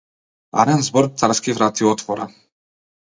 [0.61, 2.25] Арен збор царски врати отвора.